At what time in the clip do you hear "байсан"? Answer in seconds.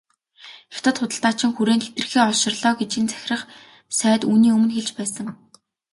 4.97-5.27